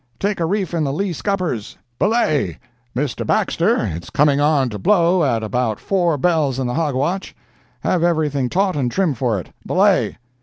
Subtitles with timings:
[0.17, 1.77] Take a reef in the lee scuppers!
[1.99, 2.57] Belay!
[2.95, 3.23] Mr.
[3.23, 7.35] Baxter, it's coming on to blow at about four bells in the hog watch;
[7.81, 9.51] have everything taut and trim for it.
[9.63, 10.17] Belay!"